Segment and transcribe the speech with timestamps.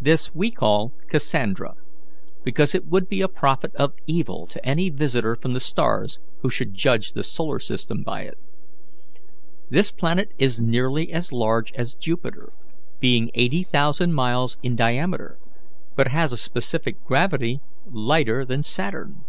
[0.00, 1.74] This we call Cassandra,
[2.42, 6.48] because it would be a prophet of evil to any visitor from the stars who
[6.48, 8.38] should judge the solar system by it.
[9.68, 12.50] This planet is nearly as large as Jupiter,
[12.98, 15.38] being 80,000 miles in diameter,
[15.96, 19.22] but has a specific gravity lighter than Saturn.